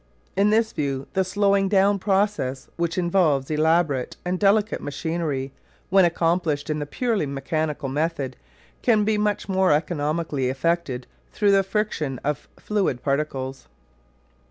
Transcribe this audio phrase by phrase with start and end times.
[0.35, 5.51] In this view the slowing down process, which involves elaborate and delicate machinery
[5.91, 8.35] when accomplished in the purely mechanical method,
[8.81, 13.67] can be much more economically effected through the friction of fluid particles.